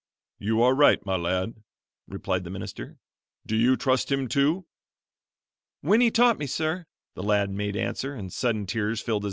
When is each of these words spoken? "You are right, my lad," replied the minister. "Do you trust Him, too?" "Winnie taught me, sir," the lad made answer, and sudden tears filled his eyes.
"You 0.39 0.63
are 0.63 0.73
right, 0.73 1.05
my 1.05 1.15
lad," 1.15 1.53
replied 2.07 2.43
the 2.43 2.49
minister. 2.49 2.97
"Do 3.45 3.55
you 3.55 3.77
trust 3.77 4.11
Him, 4.11 4.27
too?" 4.27 4.65
"Winnie 5.83 6.09
taught 6.09 6.39
me, 6.39 6.47
sir," 6.47 6.87
the 7.13 7.21
lad 7.21 7.51
made 7.51 7.75
answer, 7.77 8.15
and 8.15 8.33
sudden 8.33 8.65
tears 8.65 8.99
filled 8.99 9.17
his 9.17 9.17
eyes. 9.17 9.19